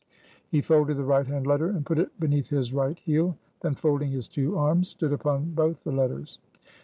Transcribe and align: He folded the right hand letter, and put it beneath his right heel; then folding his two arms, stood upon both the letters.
He 0.49 0.61
folded 0.63 0.97
the 0.97 1.03
right 1.03 1.27
hand 1.27 1.45
letter, 1.45 1.69
and 1.69 1.85
put 1.85 1.99
it 1.99 2.19
beneath 2.19 2.49
his 2.49 2.73
right 2.73 2.97
heel; 2.97 3.37
then 3.61 3.75
folding 3.75 4.09
his 4.09 4.27
two 4.27 4.57
arms, 4.57 4.87
stood 4.87 5.13
upon 5.13 5.51
both 5.51 5.83
the 5.83 5.91
letters. 5.91 6.39